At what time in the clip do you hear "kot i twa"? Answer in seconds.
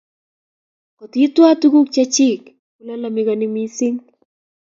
0.97-1.49